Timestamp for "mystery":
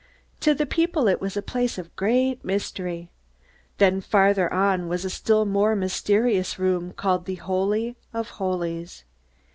2.43-3.11